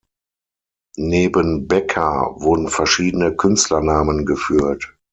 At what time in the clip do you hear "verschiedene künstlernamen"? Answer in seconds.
2.69-4.25